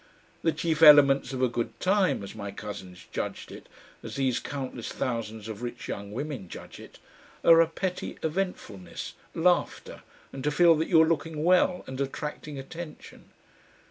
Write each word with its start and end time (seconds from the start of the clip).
The 0.41 0.51
chief 0.51 0.81
elements 0.81 1.31
of 1.31 1.43
a 1.43 1.47
good 1.47 1.79
time, 1.79 2.23
as 2.23 2.33
my 2.33 2.49
cousins 2.49 3.05
judged 3.11 3.51
it, 3.51 3.69
as 4.01 4.15
these 4.15 4.39
countless 4.39 4.91
thousands 4.91 5.47
of 5.47 5.61
rich 5.61 5.87
young 5.87 6.11
women 6.11 6.49
judge 6.49 6.79
it, 6.79 6.97
are 7.43 7.61
a 7.61 7.67
petty 7.67 8.17
eventfulness, 8.23 9.13
laughter, 9.35 10.01
and 10.33 10.43
to 10.43 10.49
feel 10.49 10.73
that 10.77 10.87
you 10.87 10.99
are 11.03 11.07
looking 11.07 11.43
well 11.43 11.83
and 11.85 12.01
attracting 12.01 12.57
attention. 12.57 13.25